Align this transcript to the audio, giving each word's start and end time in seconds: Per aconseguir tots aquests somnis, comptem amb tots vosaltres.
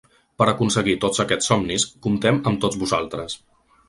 Per 0.41 0.45
aconseguir 0.51 0.95
tots 1.03 1.21
aquests 1.23 1.49
somnis, 1.51 1.85
comptem 2.05 2.39
amb 2.53 2.63
tots 2.65 2.81
vosaltres. 2.85 3.37